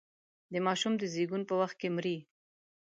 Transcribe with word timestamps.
د 0.53 0.55
ماشوم 0.65 0.93
د 0.97 1.03
زېږون 1.13 1.41
په 1.49 1.53
وخت 1.61 1.75
کې 1.81 1.89
مري. 1.95 2.17